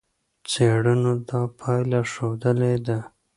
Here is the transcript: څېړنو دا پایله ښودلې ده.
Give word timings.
څېړنو 0.49 1.13
دا 1.27 1.39
پایله 1.59 2.01
ښودلې 2.11 2.75
ده. 2.85 2.97